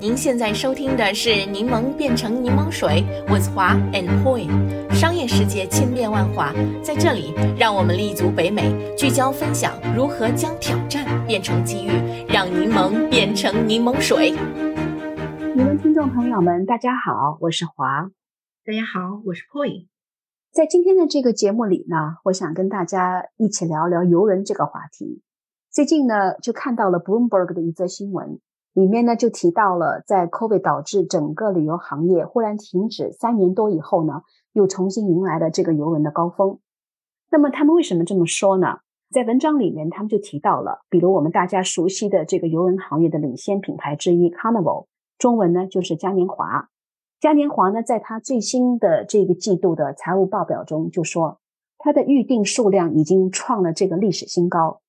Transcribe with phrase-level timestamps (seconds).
[0.00, 4.48] 您现在收听的是《柠檬变成柠檬水》，with 华 and Poi。
[4.94, 11.90] 商业世界千变万化，在这里，让我们立足北美，聚焦分享如何将挑战变成机遇，
[12.26, 14.30] 让柠檬变成柠檬水。
[15.54, 18.10] 你们听众朋友们，大家好，我是华。
[18.64, 19.86] 大家好，我是 Poi。
[20.50, 25.20] 在今天的这个节目里呢，我想跟大家一起聊聊游轮这个话题。
[25.70, 28.40] 最近呢，就看到了 Bloomberg 的一则新闻。
[28.72, 36.58] 里面呢就提到了，在 COVID 导致整个旅游行业忽然停止三年多以后呢，又重新迎来了这个游轮的高峰。
[37.30, 38.78] 那么他们为什么这么说呢？
[39.12, 44.86] 在文章里面，他们就提到了，比如我们大家熟悉的这个游轮行业的领先品牌之一 Carnival，
[45.18, 46.68] 中文呢就是嘉年华。
[47.20, 51.40] 嘉年华呢，在它最新的这个季度的财务报表中就说，
[51.78, 54.80] 它的预订数量已经创了这个历史新高。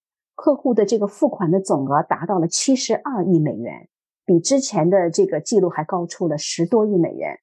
[0.41, 3.88] 客户的这个付款的总额达到了七十二亿美元，
[4.26, 7.38] 比之前的这个记录还高出了十多亿美元。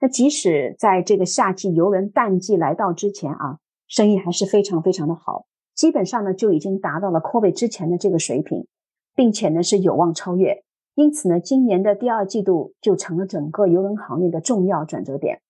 [0.00, 8.68] 那即使在这个夏季游轮淡季来到之前啊，生意还是非常非常的好，基本上呢就已经达到了 COVID 之前的这个水平，
[9.16, 10.62] 并且呢是有望超越。
[10.94, 15.40] 因此呢，今年的第二季度就成了整个游轮行业的重要转折点。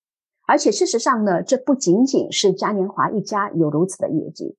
[0.46, 4.56] 而且事实上呢，这不仅仅是嘉年华一家有如此的业绩。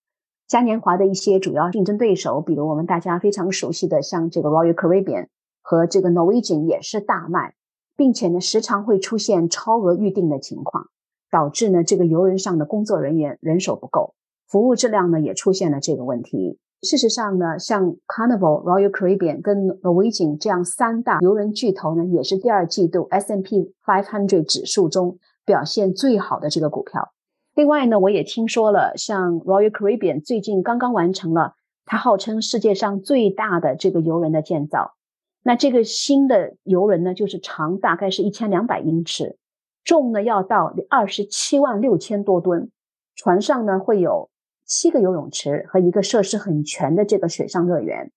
[0.47, 5.27] 嘉年华的一些主要竞争对手，比如我们大家非常熟悉的，像这个 Royal Caribbean
[5.61, 7.55] 和这个 Norwegian 也是大卖，
[7.97, 10.85] 并且呢，时常会出现超额预订的情况，
[11.29, 14.13] 导致呢这个游轮上的工作人员人手不够，
[14.47, 16.57] 服务质量呢也出现了这个问题。
[16.81, 27.11] 事实上呢，像 Carnival、Royal Caribbean 跟 Norwegian 这样三大游轮巨头呢，也是第二季度 S&P 500指数中表现最好的这个股票。
[27.57, 31.55] 另外呢，我也听说了，像 Royal Caribbean 最近刚刚完成了
[31.85, 34.93] 它号称世界上最大的这个游轮的建造。
[35.41, 39.39] 那这个新的游轮呢，就是长大概是一千两百英尺，
[39.83, 42.69] 重呢要到二十七万六千多吨。
[43.15, 44.29] 船上呢会有
[44.67, 48.11] 七个游泳池和一个设施很全的这个水上乐园。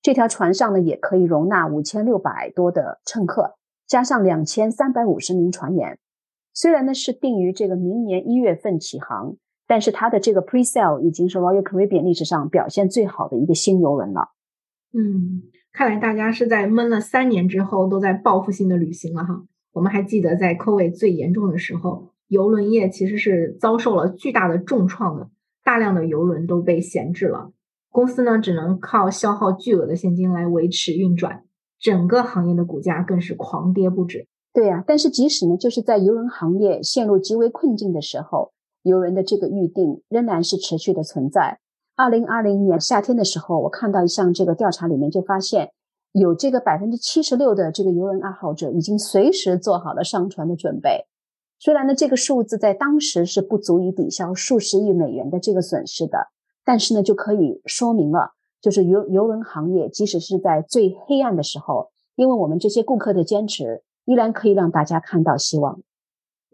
[0.00, 5.98] 这条船上呢也可以容纳五千六百多的乘客，加上两千三百五十名船员。
[6.60, 9.36] 虽然呢是定于这个明年一月份起航，
[9.68, 14.30] 但是它的这个 pre-sale 已经是 Royal Caribbean 历史上表现最好的一个新游轮了。
[14.92, 19.44] 嗯，看来大家是在闷了三年之后都在报复性的旅行了哈。
[19.72, 25.30] 我们还记得在 COVID 最严重的时候，游轮业其实是遭受了巨大的重创的，
[25.62, 27.52] 大量的游轮都被闲置了，
[27.92, 31.44] 公司呢只能靠消耗巨额的现金来维持运转，
[31.78, 34.26] 整个行业的股价更是狂跌不止。
[34.52, 41.60] 对呀，但是即使呢，就是在游轮行业陷入极为困境的时候，游轮的这个预订仍然是持续的存在。
[41.94, 45.70] 二零二零年夏天的时候，我看到一项这个调查里面就发现，
[46.12, 51.06] 有这个百分之七十六的这个游轮爱好者已经随时做好了上船的准备。
[51.60, 56.28] 虽然呢，这个数字在当时是不足以抵消数十亿美元的这个损失的，
[56.64, 63.82] 但是呢，就可以说明了，就是游游轮行业即使是在最黑暗的时候，因为我们这些顾客的坚持。
[64.08, 65.82] 依然可以让大家看到希望。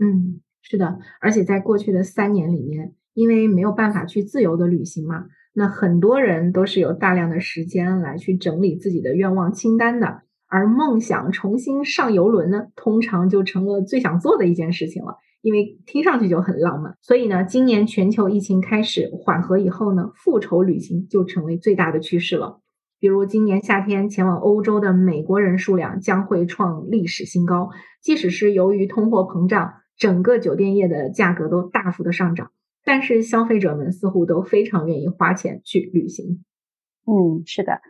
[0.00, 10.22] 嗯，是的，而且在过去的三年里面，因为没有办法去自由的旅行嘛，那很多人都是有大量的时间来去整理自己的愿望清单的。
[10.48, 16.97] 而梦想重新上游轮呢，通常就成了最想做的一件事情了，因为听上去就很浪漫。
[17.03, 22.60] 所以呢，今年全球疫情开始缓和以后呢，复仇旅行就成为最大的趋势了。
[23.04, 27.69] 比如今年夏天前往欧洲的美国人数量将会创历史新高，
[28.00, 32.50] 即使是由于通货膨胀，整个酒店业的价格都大幅的上涨，
[32.82, 36.42] 但是消费者们似乎都非常愿意花钱去旅行。
[37.06, 37.82] 嗯，是的，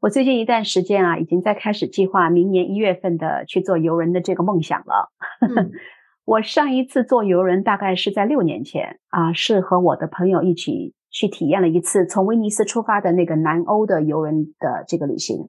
[0.00, 5.12] 我最近一段时间啊，已经在开始计划明年一月份的去做游人的这个梦想了。
[6.26, 10.95] 我上一次坐游轮大概是在六年前啊，是和我的朋友一起。
[11.10, 15.48] 去体验了一次从威尼斯出发的那个南欧的游轮的这个旅行，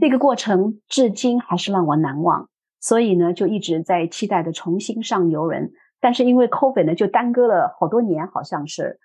[0.00, 2.48] 那个过程至今还是让我难忘。
[2.80, 5.70] 所以呢，就一直在期待着重新上游轮，
[6.00, 8.98] 但是因为 COVID 呢，就耽搁了好多年，好像是。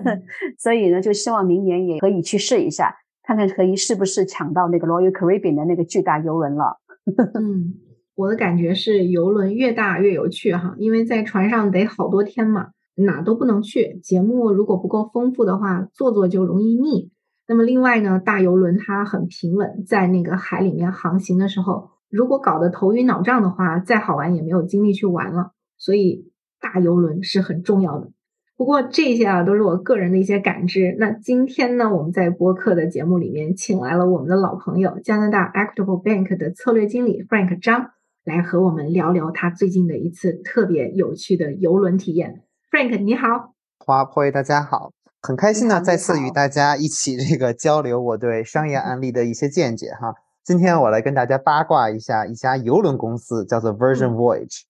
[0.58, 6.80] 所以呢，就希望明年也可以去试一下，看看可以是不是抢到那个 Royal Caribbean 的那个巨大游轮了。
[7.38, 7.74] 嗯，
[8.14, 12.68] 我的感觉是游轮越大越有趣哈，因为在船上得好多天嘛。
[12.98, 17.10] 哪都不能去，节目如果不够丰富的话，做做就容易腻。
[17.46, 25.52] 那么另外呢，大游轮它很平稳，在那个海里面航行的时候，如果搞得头晕脑胀的话，再好玩也没有精力去玩了。
[25.78, 26.30] 所以
[26.60, 28.10] 大游轮是很重要的。
[28.56, 30.96] 不过这些啊都是我个人的一些感知。
[30.98, 37.92] 那今天呢，我们在播客的节目里面请来了我们的老朋友加拿大 Equitable Bank 的策略经理 Frank 张，
[38.24, 42.42] 来和我们聊聊他最近的一次特别有趣的游轮体验。
[42.70, 44.92] Frank 你好，花卉大家好，
[45.22, 50.14] 很开心呢，再次与大家一起这个交流我对商业案例的一些见解哈。
[50.44, 54.64] 今天我来跟大家八卦一下一家游轮公司，叫做 Virgin Voyage。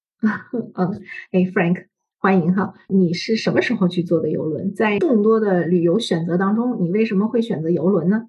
[0.74, 1.02] 嗯，
[1.32, 1.86] 哎，Frank。
[2.20, 2.74] 欢迎哈！
[2.88, 4.72] 你是什么时候去做的游轮？
[4.74, 8.26] 在众多的旅游选择当中，你为什么会选择游轮呢？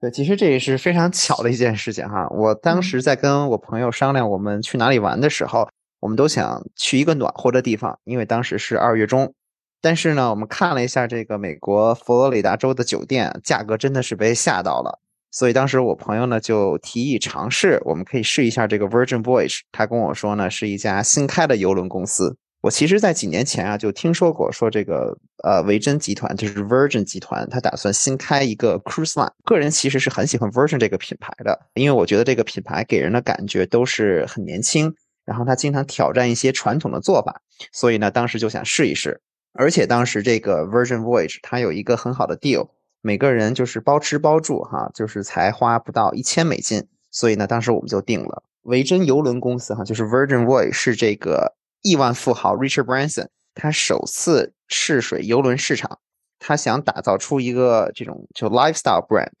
[0.00, 2.28] 对，其实这也是非常巧的一件事情哈。
[2.28, 5.68] 我当时在跟我朋友商量我们去哪里玩的时候，
[6.02, 9.32] 我们都想去一个暖和的地方，因为当时是二月中。
[9.80, 14.98] 但是呢，我们看了一下这个美国佛罗里达州的酒店，价格真的是被吓到了。
[15.30, 19.60] 所以当时我朋友呢就提议尝试，我们可以试一下这个 Virgin Voyage。
[19.70, 22.36] 他跟我说呢，是一家新开的游轮公司。
[22.62, 29.32] 我其实，在几年前啊，就听说过说这个呃，维珍集团就是 Virgin 集团，他打算新开一个 cruise line。
[29.44, 34.94] 个人其实是很喜欢 Virgin 这个品牌的，因为我觉得这个品牌给人的感觉都是很年轻，
[35.32, 37.40] 然后他经常挑战一些传统的做法，
[37.72, 39.22] 所以呢，当时就想试一试。
[39.54, 42.68] 而且当时这个 Virgin Voyage 它有一个很好的 deal，
[43.00, 51.56] 每个人就是包吃包住哈，就是才花不到一千美金，所以呢，当时我们就定了维珍邮轮公司哈，就是 Virgin Voyage 是这个。
[51.84, 53.26] 亿万富豪 Richard Branson，
[53.56, 55.98] 他首次试水邮轮市场，
[56.38, 59.32] 他想打造出一个这种就 lifestyle brand，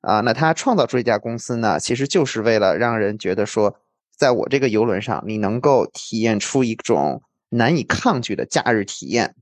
[0.00, 3.76] 啊，那他创造出一家公司呢，其实就是为了让人觉得说，
[4.24, 9.34] 在我这个游轮上，你能够体验出一种难以抗拒的假日体验，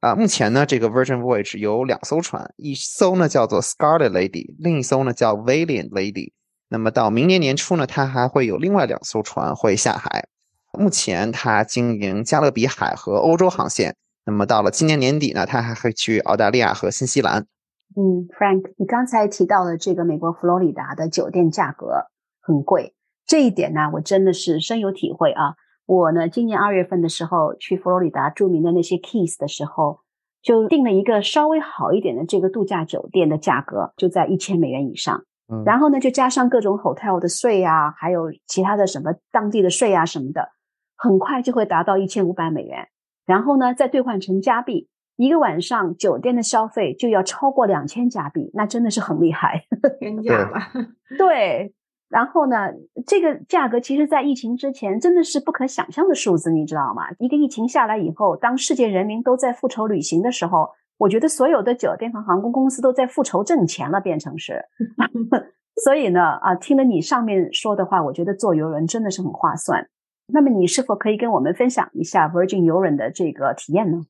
[0.00, 6.32] 啊，目前呢，这个 Virgin Voyage 有两艘船，一艘呢叫做 Scarlet Lady，另一艘呢叫 Valiant Lady，
[6.68, 10.26] 那么到明年年初呢，它还会有另外两艘船会下海。
[10.72, 13.94] 目前他经营加勒比海和欧洲航线，
[14.24, 17.46] 那么到了今年年底呢，他还会去澳大利亚和新西兰。
[17.94, 22.08] 嗯，Frank，你刚才提到的这个美国佛罗里达的酒店价格
[22.40, 22.95] 很贵，
[23.26, 25.54] 这一点呢，我真的是深有体会啊。
[25.86, 30.00] 我呢，今年二月份的时候去佛罗里达著名的那些 Keys 的时候，
[30.42, 35.24] 就订了一个稍微好一点的这个度假酒店的价格就在一千美元以上。
[35.52, 40.50] 嗯，然后呢，就加上各种 hotel 的税啊，还有其他的什么当地的税啊什么的。
[40.98, 42.88] 很快就会达到一千五百美元，
[43.26, 49.66] 然后呢，再兑换成加币，一个晚上酒店的消费就要超过两千加币，那真的是很厉害，
[50.00, 50.58] 天价了？
[51.18, 51.74] 对，
[52.08, 52.68] 然后呢，
[53.06, 57.02] 这个价格其实，在疫情之前真的是不可想象的数字，你知道吗？
[57.18, 64.64] 一个疫情下来以后，当世界人民都在复仇旅行的时候，我觉得所有的酒店和航空公司都在复仇挣钱了，变成是。
[65.84, 69.88] 所以呢，啊，听了你上面说的话，我觉得坐游轮真的是很划算。
[70.32, 74.06] 那么你是否可以跟我们分享一下 Virgin 游轮的这个体验呢？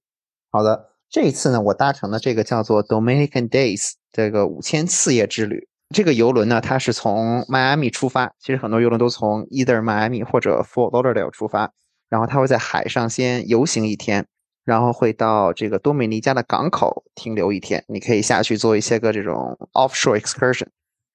[0.53, 5.67] 好的，这一次呢，我搭乘的这个叫做 Dominican Days 这个五千次夜之旅。
[5.95, 11.71] 这个游轮呢，它是从迈阿密出发，其实很多游轮都从 either 迈阿密或者 Fort Lauderdale 出发，
[12.09, 14.27] 然后它会在海上先游行一天，
[14.65, 20.67] 然后会到这个多米尼加的港口停留一天，你可以下去做一些个这种 offshore excursion。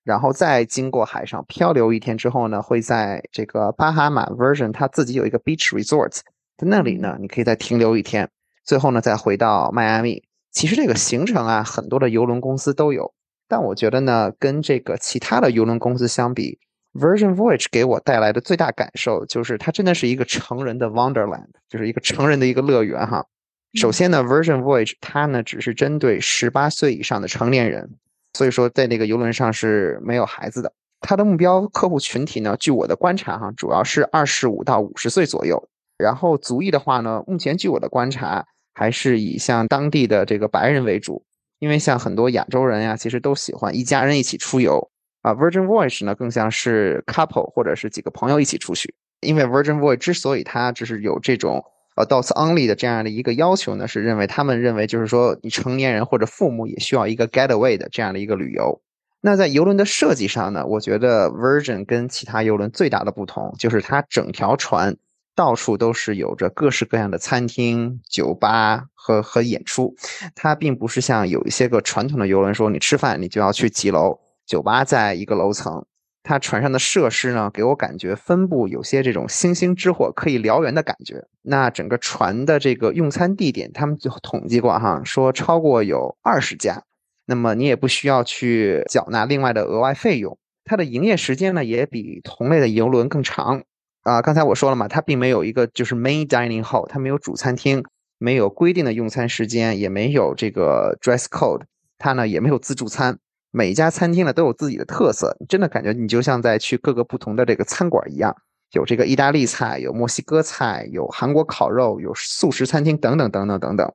[0.03, 6.21] 然后再经过海上漂流一天之后呢，会在这个巴哈马 Version 它自己有一个 beach resort，
[6.57, 8.27] 在那里呢，你可以再停留一天，
[8.65, 10.23] 最后呢再回到迈阿密。
[10.51, 13.13] 其实这个行程啊，很多的游轮公司都有，
[13.51, 16.57] 但我觉得呢，跟这个其他的游轮公司相比
[16.93, 23.25] ，Virgin Voyage 给我带来的最大感受就是它真的是一个成人的 Wonderland，就是一个成人的一个乐园哈。
[23.73, 27.89] 首先呢，Virgin Voyage 它呢只是针对十八岁以上的成年人。
[28.37, 30.71] 所以说，在那个游轮上是没有孩子的。
[31.01, 35.61] 它的目标客户群体呢，据我的观察哈，主要是二十五到五十岁左右。
[35.97, 41.25] 然后族裔的话呢，目前据我的观察，还是以像当地的这个白人为主。
[41.61, 44.89] 因为像很多亚洲人呀，其实都喜欢一家人一起出游
[45.21, 45.33] 啊。
[45.33, 48.93] Virgin Voyage 呢，更像是 couple 或者是几个朋友一起出去。
[49.21, 51.63] 因为 Virgin Voyage 之所以它就是有这种。
[51.95, 58.81] 呃，adults only 的这样的一个要求呢，是认为他们认为就是说，你成年人或者父母也需要一个 getaway 的这样的一个旅游。
[59.19, 64.95] 那在游轮的设计上呢，我觉得 Virgin 跟其他游轮最大的不同就是它整条船
[65.35, 69.95] 到处都是有着各式各样的餐厅、酒吧和和演出。
[70.35, 75.85] 它并不是像有一些个传统的游轮说，你吃饭你就要去几楼，酒吧在一个楼层。
[76.23, 81.25] 它船上的设施呢，给我感觉分布有些这种星星之火可以燎原的感觉。
[81.41, 86.83] 那整个船的这个用餐地点，他们就统计过哈，说超过有二十家。
[87.25, 90.37] 那么你也不需要去缴纳另外的额外费用。
[90.63, 93.63] 它的营业时间呢，也比同类的游轮更长。
[94.03, 97.83] 啊，刚才我说了嘛，它并没有一个就是 main dining hall，它没有主餐厅，
[98.17, 101.61] 没有规定的用餐时间，也没有这个 dress code，
[101.99, 103.19] 它呢也没有自助餐。
[103.51, 108.35] 每一家餐厅呢都有自己的特色，真的感觉你就像在去各个不同的这个餐馆一样，
[108.71, 113.93] 有这个意大利菜，有墨西哥菜，有韩国烤肉，有素食餐厅等等等等等等。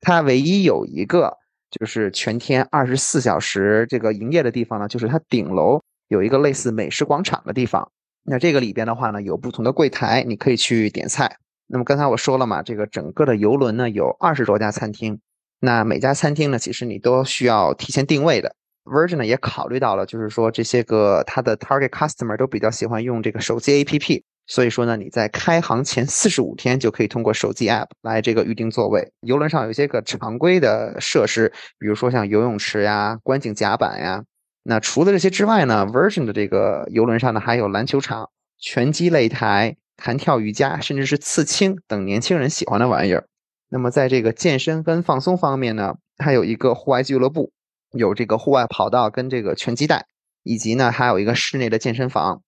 [0.00, 1.36] 它唯一有一个
[1.70, 7.88] 就是全天二十四小时这个营业的地方呢，就是它顶楼有一个类似美食广场的地方。
[8.26, 11.36] 那这个里边的话呢，有不同的柜台，你可以去点菜。
[11.66, 15.20] 那么刚才我说了嘛，这个整个的游轮呢有二十多家餐厅，
[15.60, 18.54] 那每家餐厅呢，其实你都需要提前定位的。
[18.84, 29.10] Virgin 呢也考虑到了，就是说这些个它的 target customer 都比较喜欢用这个手机 APP，所以说呢，你在开航前四十五天就可以通过手机 app 来这个预定座位。
[29.20, 34.22] 游轮上有一些个常规的设施，比如说像游泳池呀、观景甲板呀。
[34.64, 43.28] 那除了这些之外呢，Virgin 的这个游轮上呢还有篮球场、拳击擂台、弹跳瑜伽，甚至是刺青等年轻人喜欢的玩意儿。
[43.68, 47.52] 那么在这个健身跟放松方面呢，还有一个户外俱乐部。
[47.96, 50.06] 有这个户外跑道跟这个拳击带，
[50.42, 52.42] 以及呢还有一个室内的健身房，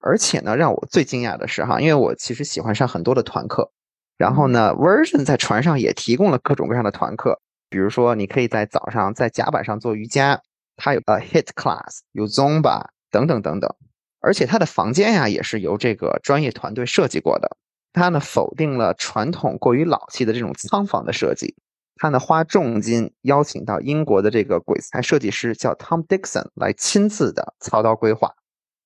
[0.00, 3.70] 而且呢让我最惊讶的是哈，因为我其实喜欢上很多的团课，
[4.16, 10.40] 然后呢 Version 在船上也提供了各种各样的团课，比如说你可以在早上在甲板上做瑜伽，
[10.76, 13.74] 它有呃 Hit Class，有 Zumba 等等等等，
[14.20, 17.56] 而且它的房间呀也是由这个专业团队设计过的，
[17.92, 21.56] 它呢否定了传统过于老气的这种仓房的设计。
[21.98, 28.34] 他呢花重金邀请到英国的这个鬼才设计师叫 Tom Dixon 来亲自的操刀规划，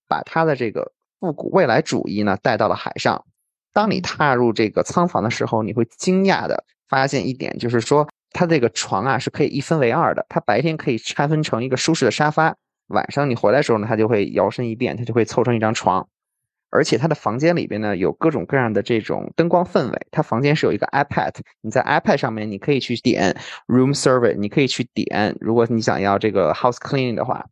[0.07, 3.25] 把他的这个复古未来主义呢带到了海上。
[3.73, 12.57] 当你踏入这个仓房的时候，你会惊讶的发现一点，就是说它这个床啊是可以一分为二的，它白天可以拆分成一个舒适的沙发，
[12.89, 16.09] 晚上你回来的时候呢，它就会摇身一变，它就会凑成一张床。
[16.73, 20.07] 而且它的房间里边呢，有各种各样的这种灯光氛围。
[20.13, 27.47] 它房间是有一个 iPad，你在 iPad 上面你可以去点 Room Service，你可以去点，如果你想要这个 House Cleaning 的话。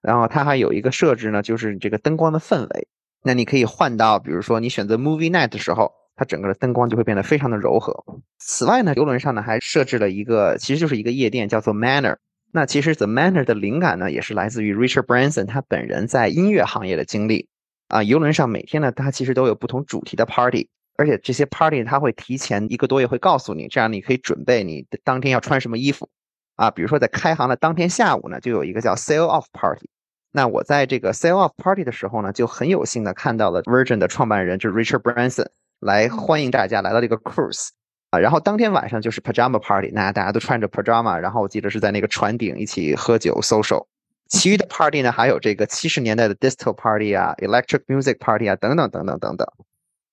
[0.00, 2.88] 然后它还有一个设置呢，就是这个灯光的氛围。
[3.22, 8.04] 那你可以换到，比如说你选择 Movie Night 的时候，它整个的灯光就会变得非常的柔和。
[8.38, 12.16] 此外呢，游轮上呢还设置了一个，其实就是一个夜店，叫做 Manor。
[12.52, 17.48] 那其实 The Manor 的灵感呢，也是来自于 Richard Branson 他本人在音乐行业的经历。
[17.88, 26.08] 啊，游轮上每天呢，它其实都有不同主题的 party，而且这些 party 它会提前一个多月会告诉你，这样你可以准备你当天要穿什么衣服。
[26.56, 29.90] 啊，比如说在开航的当天下午呢，就有一个叫 sail off party。
[30.30, 35.48] 那我在这个 sail off party 的时候呢，就很有幸的看到了 Virgin 的创办人就是 Richard Branson
[35.82, 37.70] 来欢迎大家来到这个 cruise。
[38.10, 43.86] 啊，然后当天晚上就是 pajama party，那大家都穿着 pajama，然后我记得是在那个船顶一起喝酒 social。
[44.28, 49.48] 其余的 party 呢，还有这个七十年代的 disco party 啊，electric music party 啊，等等等等等等。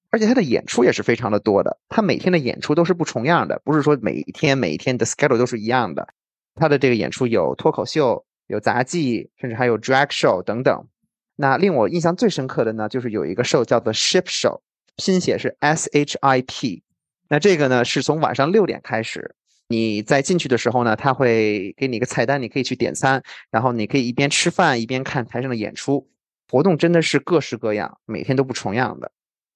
[0.09, 6.07] 而且他的演出也是非常的多的，他每天的演出都是不重样的，不是说每一天每一天的 schedule 都是一样的。
[6.55, 10.87] 他的这个演出有脱口秀，有杂技，甚至还有 drag show 等等。
[11.35, 14.61] 那令我印象最深刻的呢，就是有一个 show 叫做 ship show，
[14.95, 16.83] 拼写是 S H I P。
[17.29, 19.35] 那这个呢，是从晚上六点开始。
[19.67, 26.09] 你在进去的时候呢，他会给你一个菜单，你可以去点餐，然后你可以一边吃饭一边看台上的演出。
[26.49, 29.11] 活动真的是各式各样，每天都不重样的。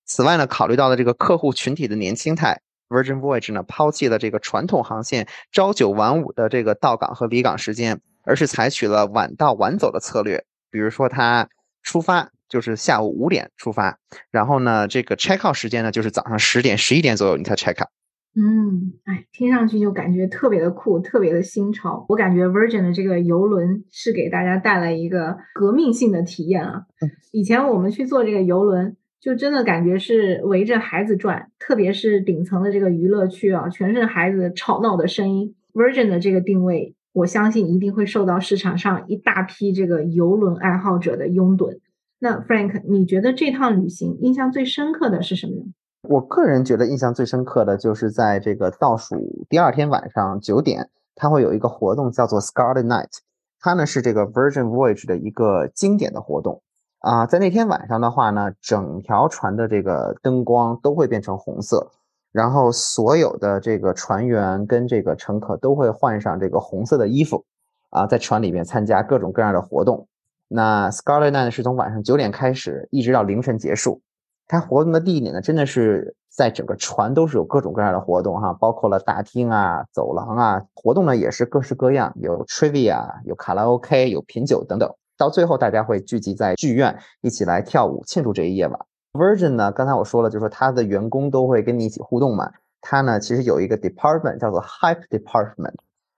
[0.06, 10.46] 此外呢，考虑到了这个客户群体的年轻态，Virgin Voyage 呢抛弃了这个传统航线朝九晚五的这个到港和离港时间，而是采取了晚到晚走的策略。
[10.70, 11.50] 比如说，它
[11.82, 13.98] 出发就是下午五点出发，
[14.30, 17.90] 然后呢，这个 check out 时间呢就是早上十点、十一点左右你才 check out。
[18.36, 22.06] 嗯，哎，听上去就感觉特别的酷，特别的新潮。
[22.10, 26.84] 我感觉 Virgin 的这个游轮是给大家带来一个革命性的体验啊！
[27.32, 35.56] 以前我们去坐这个游轮，就真的感觉是围着孩子转，特别是顶层的这个娱乐区啊，全是孩子吵闹的声音。
[35.74, 41.80] Virgin 的这个定位，我相信一定会受到市场上一大批这个游轮爱好者的拥趸。
[42.24, 45.74] 那 Frank，你觉得这趟旅行印象最深刻的是什么？
[46.08, 53.10] 我个人觉得印象最深刻的就是在这个倒数第二天晚上九点，它会有一个活动叫做 Scarlet Night，
[53.60, 56.62] 它呢是这个 Virgin Voyage 的一个经典的活动
[57.00, 57.26] 啊。
[57.26, 61.92] 在那天晚上的话呢，整条船的这个灯光都会变成红色，
[62.32, 67.44] 然后所有的这个船员跟这个乘客都会换上这个红色的衣服
[67.90, 70.08] 啊，在船里面参加各种各样的活动。
[70.54, 74.02] 那 Scarlet Night 是从晚上九点开始，一直到凌晨结束。
[74.48, 84.94] 它活动的地点呢，真的是在整个船都是有各种各样的活动哈，包括了大厅啊、走廊啊，活动呢也是各式各样，有 trivia，有卡拉 OK，有品酒等等。
[85.18, 88.80] 到最后，大家会聚集在剧院一起来跳舞庆祝这一夜晚。
[89.14, 95.76] Virgin 呢，刚才我说了，就是说它的员工都会跟你一起互动嘛，它呢其实有一个 department 叫做 Hype Department，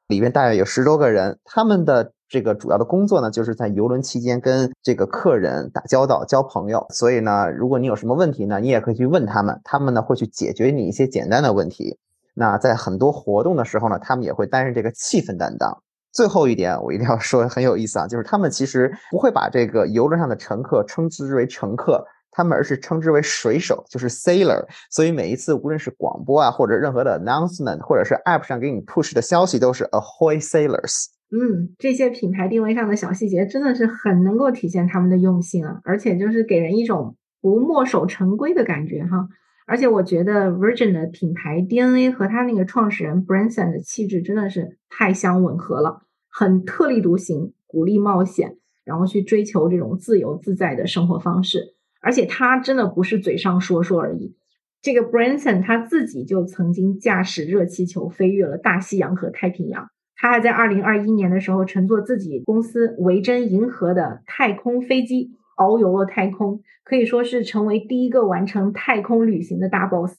[0.07, 6.85] 里面大约有十多个人，他们的这个主要的工作呢就是在游轮期间跟这个客人打交道、交朋友。
[6.89, 11.97] 所以呢，如果你有什么问题呢，你也可以去问他们，他们呢会去解决你一些简单的问题。
[12.33, 15.81] 那在很多活动的时候呢，他们也会担任这个气氛担当。
[16.11, 24.65] 最后一点，我一定要说很有意思啊，就是他们其实不会把这个游轮上的乘客称之为乘客，他们而是称之为水手，就是 sailor。
[24.89, 31.07] 所以每一次无论是广播啊，或者任何的 announcement，或者是 app 上给你 push 的消息，都是 ahoy sailors。
[31.31, 39.27] 嗯，这些品牌定位上的小细节真的是很能够体现他们的用心啊，而且就是给人一种不墨守成规的感觉哈。
[39.67, 46.03] 而且我觉得 Virgin 的品牌 DNA 和他那个创始人 Branson 的气质真的是太相吻合了。
[46.29, 51.73] 很特立独行，鼓励冒险，然后去追求这种自由自在的生活方式。
[52.01, 54.35] 而且他真的不是嘴上说说而已。
[54.83, 59.89] 这个 Branson 他自己就曾经驾驶热气球飞越了大西洋和太平洋。
[60.25, 70.17] 他还在2021年的时候乘坐自己公司维珍银河的太空飞机遨游了太空，可以说是成为第一个完成太空旅行的大 boss。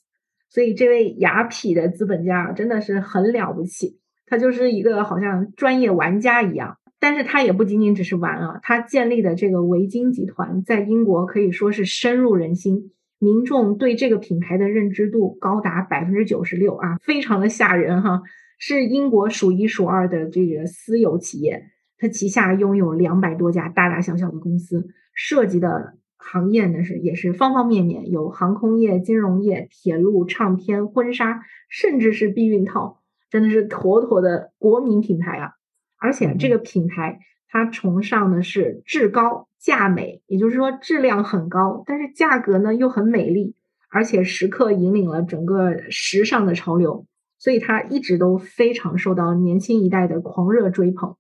[0.49, 3.99] 所以这位雅痞的资本家真的是很了不起。
[4.27, 18.23] 他就是一个好像专业玩家一样，但是他也不仅仅只是玩啊，他建立的这个维京集团在英国可以说是深入人心，民众对这个品牌的认知度高达百分之九十六啊，非常的吓人哈，
[18.59, 21.65] 是英国数一数二的这个私有企业，
[21.99, 33.03] 它旗下拥有两百多家大大小小的公司，涉及的行业呢是也是方方面面，有航空业、金融业、铁路、唱片、婚纱，甚至是避孕套。
[33.29, 35.51] 真的是妥妥的国民品牌啊！
[35.99, 43.57] 而且这个品牌它崇尚的是质高价美，也就是说质量很高，但是价格呢又很美丽，
[43.91, 47.05] 而且时刻引领了整个时尚的潮流，
[47.47, 51.15] 所以它一直都非常受到年轻一代的狂热追捧。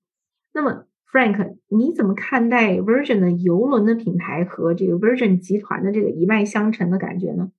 [0.52, 7.52] 那么，Frank，你怎么看待 Virgin 的游轮的品牌和这个 Virgin 集团的这个一脉相承的感觉呢？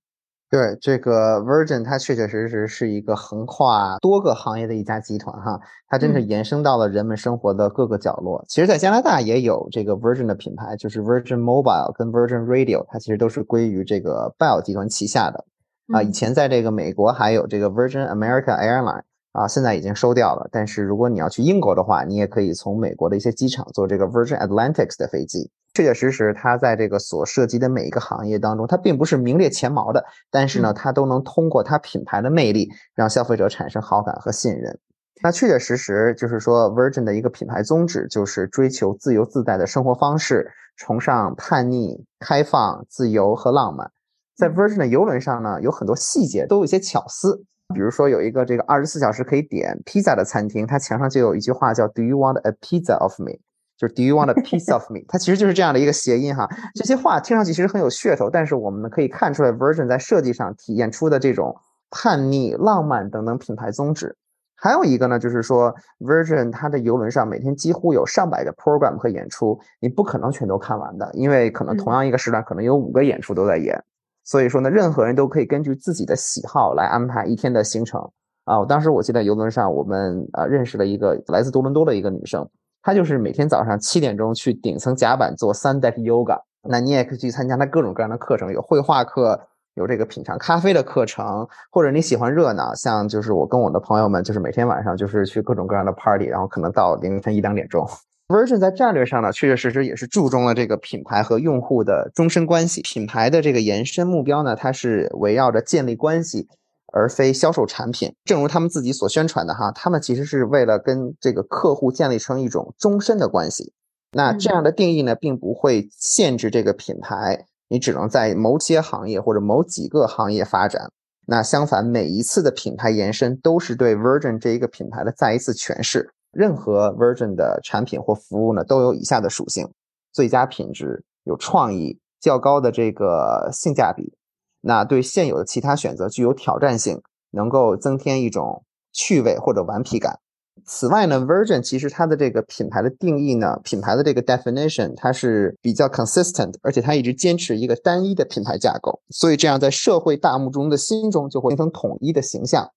[0.50, 8.44] 对这个 Virgin，它确确实实是一个横跨多个行业的一家集团哈，它真是延伸到了人们生活的各个角落。
[8.48, 15.46] 其实，在加拿大也有这个 Virgin 的品牌，就是 Virgin Mobile 跟 Virgin Radio，它其实都是归于这个 Bell 集团旗下的。
[15.92, 20.48] 啊，以前在这个美国还有这个 Virgin America Airline，啊，现在已经收掉了。
[20.52, 25.50] 但是如果你要去英国的话，你也可以从美国的一些机场坐这个 Virgin Atlantic 的飞机。
[25.74, 34.78] 确确实实，它在这个所涉及的每一个行业当中，它并不是名列前茅的，但是呢，它都能通过它品牌的魅力，让消费者产生好感和信任。
[35.22, 43.90] 那确确实实就是说，Virgin 的一个品牌宗旨就是追求自由自在的生活方式，崇尚叛逆、开放、自由和浪漫。
[44.38, 47.42] 在 Virgin 的游轮上呢，有很多细节都有一些巧思，
[47.74, 53.32] 比如说有一个这个二十四小时可以点披萨的餐厅，它墙上就有一句话叫 “Do you want a pizza of me？”
[53.76, 55.00] 就是 Do you want a piece of me？
[55.10, 56.48] 它其实就是这样的一个谐音哈。
[56.72, 61.56] 这些话听上去其实很有噱头，但是我们呢可以看出来，Virgin 在设计上体现出的这种
[61.90, 64.16] 叛逆、浪漫等等品牌宗旨。
[64.54, 73.82] 还有一个呢，就是说 Virgin 它的游轮上每天几乎有上百个 program 和演出，你不可能全都看完的，因为可能同样一个时段可能有五个演出都在演。
[74.28, 77.98] 所以说呢，任何人都可以根据自己的喜好来安排一天的行程
[78.44, 78.60] 啊。
[78.60, 82.46] 我当时我记得游轮上我们啊认识了一个来自多伦多的一个女生。
[82.82, 89.40] 她就是每天早上七点钟去顶层甲板做三 Deck Yoga，那你也可以去参加她各种各样的课程，有绘画课，
[89.76, 97.88] 有这个品尝咖啡的课程，或者你喜欢热闹，像就是我跟我的朋友们，就是每天晚上就是去各种各样的 party，然后可能到凌晨一两点钟。
[98.28, 106.48] Virgin 在战略上呢，确确实实也是注重了这个品牌和用户的终身关系，品牌的这个延伸目标呢，它是围绕着建立关系。
[106.90, 113.74] 而非销售产品，正如他们自己所宣传的哈，他们其实是为了跟这个客户建立成一种终身的关系。
[114.12, 120.90] 那这样的定义呢，并不会限制这个品牌，你只能在某些行业或者某几个行业发展。
[121.26, 126.10] 那相反，每一次的品牌延伸都是对 Virgin 这一个品牌的再一次诠释。
[126.30, 129.68] 任何 Virgin 的产品或服务呢，都有以下的属性：
[130.12, 134.14] 最佳品质、有创意、较高的这个性价比。
[134.60, 140.18] 那对现有的其他选择具有挑战性，能够增添一种趣味或者顽皮感。
[140.66, 152.68] 此外呢，Virgin 其实它的这个品牌的定义呢，品牌的这个 definition 它是比较 consistent，而且它一直坚持一个单一的品牌架构，所以这样在社会大幕中的心中就会形成统一的形象。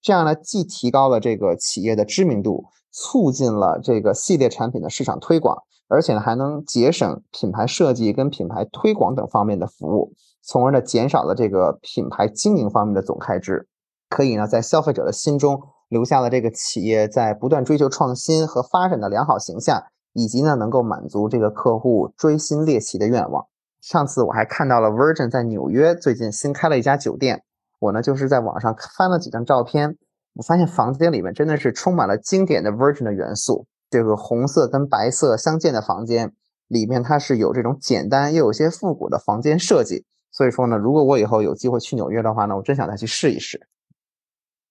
[0.00, 5.64] 这样呢，既提高了这个企业的知名度，促进了这个系列产品的市场推广。
[5.86, 13.68] 而且呢，还能节省品牌设计跟品牌推广等方面的服务，从而呢减少了这个品牌经营方面的总开支。
[14.08, 23.46] 可以呢在消费者的心中留下了这个企业在不断追求创新和发展的良好形象，以及呢能够满足这个客户追新猎奇的愿望。
[23.82, 27.42] 上次我还看到了 Virgin 在纽约最近新开了一家酒店，
[27.78, 29.98] 我呢就是在网上翻了几张照片，
[30.34, 33.66] 我发现房间里面真的是充满了经典的 Virgin 的元素。
[33.90, 36.32] 这个红色跟白色相间的房间
[36.68, 40.04] 里面，它是有这种简单又有些复古的房间设计。
[40.30, 43.68] 所以说呢，如果我以后有机会去纽约的话呢，我真想再去试一试。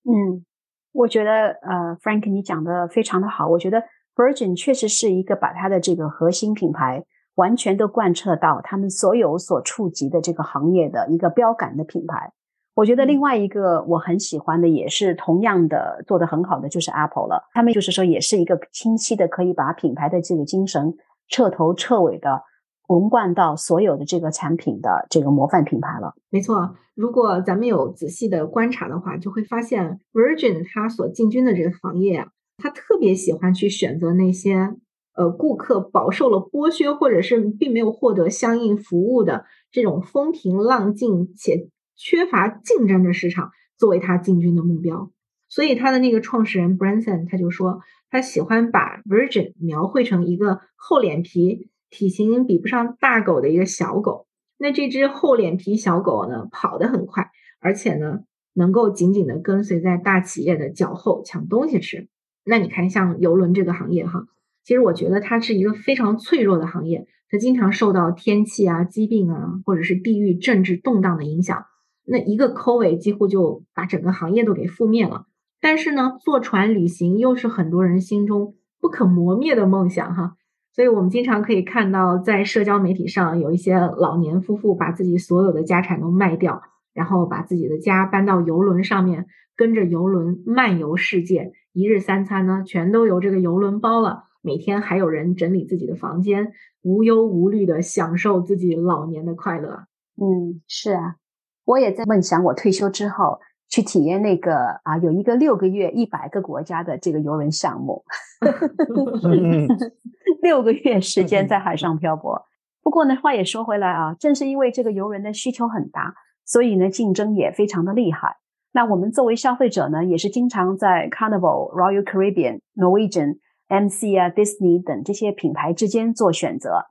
[0.03, 0.43] 嗯，
[0.91, 3.47] 我觉得呃，Frank 你讲的非常的好。
[3.47, 3.83] 我觉得
[4.15, 7.05] Virgin 确实是一个把它的这个核心品牌。
[7.35, 12.31] 完全都贯彻到他们所有所触及的这个行业的一个标杆的品牌。
[12.75, 17.47] 我觉得另外一个我很喜欢的，也是同样的做得很好的，就是 Apple 了。
[17.53, 20.95] 他们就是说，也是一个清晰的，可以把品牌的这个精神
[21.27, 22.41] 彻头彻尾的
[22.87, 26.15] 融贯到所有的这个产品的这个模范品牌了。
[26.29, 34.75] 没错，如果咱们有仔细的观察的话，就会发现 Virgin 它所进军的这个行业啊，它特别喜欢去选择那些。
[35.15, 45.11] 呃，顾客饱受了剥削，或者是并没有获得相应服务的这种风平浪静且缺乏竞争的市场，作为他进军的目标。
[45.49, 54.27] 所以他的那个创始人 Branson 他就说，他喜欢把 Virgin 描绘成一个厚脸皮、体型比不上大狗的一个小狗。
[54.57, 57.29] 那这只厚脸皮小狗呢，跑得很快，
[57.59, 58.21] 而且呢，
[58.53, 62.07] 能够紧紧的跟随在大企业的脚后抢东西吃。
[62.45, 64.25] 那你看，像游轮这个行业哈。
[64.63, 71.65] 其实我觉得它是一个非常脆弱的行业，它经常受到天气啊、疾病啊，或者是地域政治动荡的影响。
[72.05, 75.25] 那一个 COVID 几乎就把整个行业都给覆灭了。
[75.61, 80.35] 但是呢，坐船旅行又是很多人心中不可磨灭的梦想哈。
[80.73, 86.63] 所以我们经常可以看到，在社交媒体上有一些老年夫妇把自己所有的家产都卖掉，
[86.93, 94.23] 然后把自己的家搬到游轮上面，跟着游轮漫游世界，一日三餐呢全都由这个游轮包了。
[94.41, 99.85] 每天还有人整理自己的房间，无忧无虑的享受自己老年的快乐。
[100.19, 101.15] 嗯，是啊，
[101.65, 108.03] 我也在梦想我退休之后去体验那个啊，有一个六个月一百个国家的这个游轮项目
[110.41, 112.45] 六个月时间在海上漂泊。
[112.81, 118.37] 不过呢，话也说回来啊，正是因为这个游轮的需求很大，所以呢，竞争也非常的厉害。
[118.73, 123.39] 那我们作为消费者呢，也是经常在 Carnival、Royal Caribbean、Norwegian。
[123.69, 126.85] MC 啊，Disney 等这些品牌之间做选择，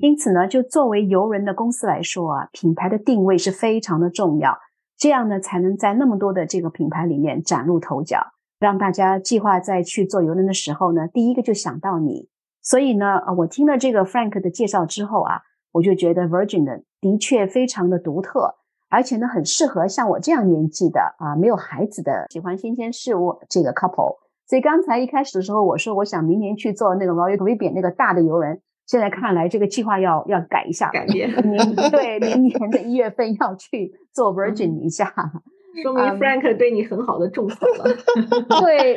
[0.00, 4.56] 因此呢，就作为游轮的公司来说啊，品牌的定位是非常的重要，
[4.96, 12.28] 这样呢，才能在那么多的这个品牌里面崭露头角，让大家计划在去做游轮的时候呢，第一个就想到你。
[12.62, 15.42] 所以呢，呃，我听了这个 Frank 的介绍之后啊，
[15.72, 18.54] 我就觉得 Virgin 的的确非常的独特，
[18.88, 24.16] 而且呢，很适合像我这样年纪的啊，没有孩子的，喜欢新鲜事物这个 couple。
[24.46, 31.30] 所以刚才一开始的时候，我说我想明年去做那个 Royal Caribbean 那个大的游轮，现在看来这个计划要要改一下，改变。
[31.50, 35.12] 年 对，明年的一月份要去做 Virgin 一下，
[35.82, 37.84] 说明 Frank 对你很好的种草了。
[38.60, 38.96] 对，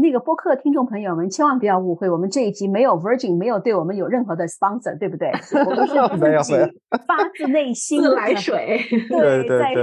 [0.00, 5.28] 那个播客听众朋友们千万不要误会，我们这一集没有 Virgin，没有对我们有任何的 sponsor，对不对？
[5.28, 5.94] 我们是
[6.42, 6.54] 自己
[7.06, 8.80] 发自内心自来水。
[9.08, 9.74] 对，在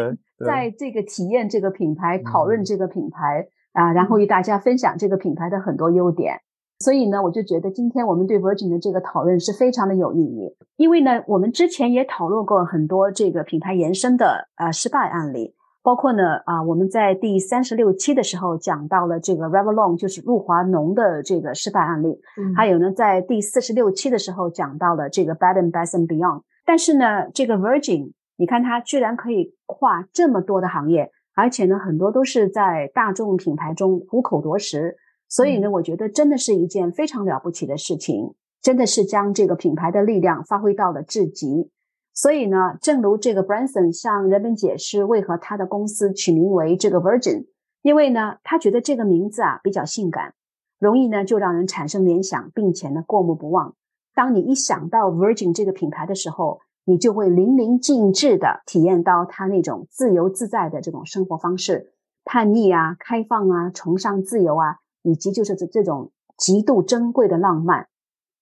[0.45, 3.47] 在这个体验这个品牌，讨论这个品牌。
[3.73, 6.41] 啊，然后与大家分享这个品牌的很多优点，
[6.81, 10.55] 所以呢，我就觉得今天我们对 Virgin 的这个讨论是非常的有意义。
[10.77, 22.19] 因为呢，我们之前也讨论过很多这个品牌延伸的啊失败案例，包括呢啊我们在第三十六期的时候讲到了这个 Revlon 就是露华浓的这个失败案例，
[22.55, 26.41] 还有呢在第四十六期的时候讲到了这个 Bed and Bath and Beyond。
[26.65, 31.11] 但是呢，这个 Virgin，你看它居然可以跨这么多的行业。
[31.33, 34.97] 而且呢，很多都是在大众品牌中虎口夺食，
[35.31, 41.71] 所以呢，我觉得真的是一件非常了不起的事情，真的是将这个品牌的力量发挥到了至极。
[42.13, 47.45] 所以呢，正如这个 Branson 向人们解释为何他的公司取名为这个 Virgin，
[47.81, 50.33] 因为呢，他觉得这个名字啊比较性感，
[50.77, 53.73] 容易呢就让人产生联想，并且呢过目不忘。
[54.13, 61.93] 当你一想到 Virgin 这个品牌的时候，你就会淋漓尽致的体验到他那种自由自在的这种生活方式，
[62.25, 67.87] 叛逆啊、开放啊、崇尚自由啊，以及就是这这种极度珍贵的浪漫、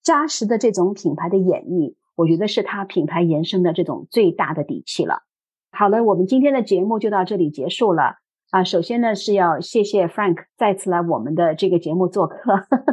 [0.03, 5.23] 扎实的这种品牌的演绎，我觉得是它品牌延伸的这种最大的底气了。
[5.71, 8.15] 好了，我们今天的节目就到这里结束了
[8.51, 8.63] 啊。
[8.63, 12.35] 首先呢是要谢谢 Frank 再次来我们的这个节目做客，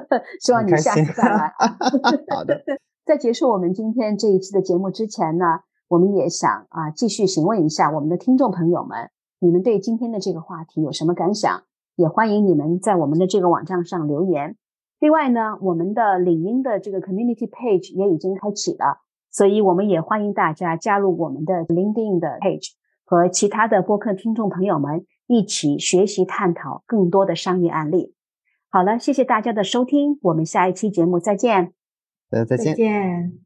[0.40, 1.52] 希望你下次再来。
[2.35, 2.62] 好的。
[3.07, 5.44] 在结束我们今天这一期的节目之前呢，
[5.87, 11.62] 我们也想啊继续询问一下我们的听众朋友们，你们对今天的这个话题有什么感想？
[11.97, 14.57] 也欢迎你们在我们的这个网站上留言。
[15.01, 22.71] 另外呢，我们的领英的这个 community page 也已经开启了，所以我们也欢迎大家加入我们的 LinkedIn 的 page，
[23.05, 28.15] 和其他的播客听众朋友们一起学习探讨更多的商业案例。
[28.71, 31.73] 好了，谢谢大家的收听，我们下一期节目再见。
[32.31, 32.67] 呃，再见。
[32.67, 33.46] 再见。